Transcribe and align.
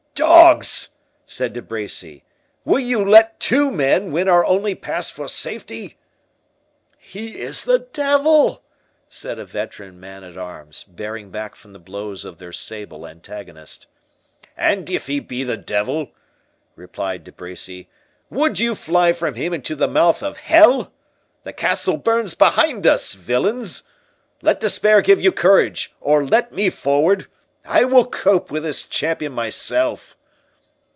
"Dogs!" 0.13 0.89
said 1.25 1.53
De 1.53 1.63
Bracy, 1.63 2.23
"will 2.63 2.79
ye 2.79 2.95
let 2.95 3.39
TWO 3.39 3.71
men 3.71 4.11
win 4.11 4.27
our 4.27 4.45
only 4.45 4.75
pass 4.75 5.09
for 5.09 5.27
safety?" 5.27 5.97
"He 6.99 7.39
is 7.39 7.63
the 7.63 7.79
devil!" 7.79 8.61
said 9.09 9.39
a 9.39 9.45
veteran 9.45 9.99
man 9.99 10.23
at 10.23 10.37
arms, 10.37 10.83
bearing 10.83 11.31
back 11.31 11.55
from 11.55 11.73
the 11.73 11.79
blows 11.79 12.23
of 12.23 12.37
their 12.37 12.51
sable 12.51 13.07
antagonist. 13.07 13.87
"And 14.55 14.89
if 14.91 15.07
he 15.07 15.19
be 15.19 15.43
the 15.43 15.57
devil," 15.57 16.11
replied 16.75 17.23
De 17.23 17.31
Bracy, 17.31 17.89
"would 18.29 18.59
you 18.59 18.75
fly 18.75 19.13
from 19.13 19.33
him 19.33 19.53
into 19.55 19.75
the 19.75 19.87
mouth 19.87 20.21
of 20.21 20.37
hell?—the 20.37 21.53
castle 21.53 21.97
burns 21.97 22.35
behind 22.35 22.85
us, 22.85 23.15
villains!—let 23.15 24.59
despair 24.59 25.01
give 25.01 25.19
you 25.21 25.31
courage, 25.31 25.95
or 25.99 26.23
let 26.23 26.51
me 26.51 26.69
forward! 26.69 27.25
I 27.63 27.83
will 27.83 28.07
cope 28.07 28.49
with 28.49 28.63
this 28.63 28.85
champion 28.87 29.33
myself." 29.33 30.17